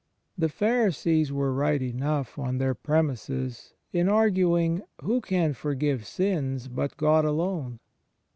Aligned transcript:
The 0.35 0.49
Pharisees 0.49 1.31
were 1.31 1.53
right 1.53 1.79
enough, 1.79 2.39
on 2.39 2.57
their 2.57 2.73
premisses, 2.73 3.75
in 3.93 4.09
arguing 4.09 4.81
"Who 5.03 5.21
can 5.21 5.53
forgive 5.53 6.07
sins, 6.07 6.67
but 6.67 6.97
God 6.97 7.23
alone?" 7.23 7.77